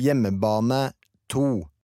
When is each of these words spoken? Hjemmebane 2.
Hjemmebane 0.00 0.92
2. 1.28 1.69